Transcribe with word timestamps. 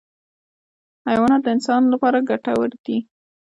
حیوانات 1.09 1.41
د 1.43 1.47
انسان 1.55 1.81
لپاره 1.93 2.25
ګټور 2.29 2.69
دي. 2.85 2.97